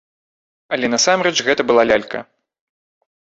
Але 0.77 0.89
насамрэч 0.93 1.33
гэта 1.47 1.61
была 1.71 1.83
лялька. 1.89 2.19